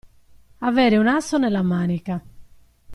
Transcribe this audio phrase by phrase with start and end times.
[0.71, 2.23] Avere un asso nella manica.